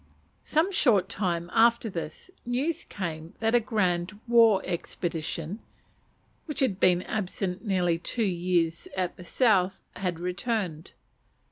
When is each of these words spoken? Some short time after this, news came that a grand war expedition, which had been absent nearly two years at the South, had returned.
Some 0.43 0.71
short 0.71 1.09
time 1.09 1.47
after 1.53 1.87
this, 1.87 2.31
news 2.43 2.85
came 2.85 3.35
that 3.39 3.53
a 3.53 3.59
grand 3.59 4.19
war 4.27 4.63
expedition, 4.65 5.59
which 6.47 6.59
had 6.59 6.79
been 6.79 7.03
absent 7.03 7.63
nearly 7.65 7.99
two 7.99 8.25
years 8.25 8.87
at 8.97 9.15
the 9.15 9.23
South, 9.23 9.77
had 9.97 10.19
returned. 10.19 10.93